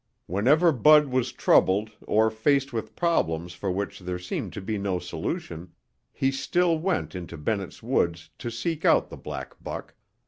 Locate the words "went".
6.79-7.13